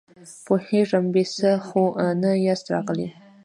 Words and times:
پوهېږم، 0.45 1.05
بې 1.13 1.23
څه 1.35 1.51
خو 1.65 1.83
نه 2.21 2.31
ياست 2.45 2.65
راغلي! 2.73 3.07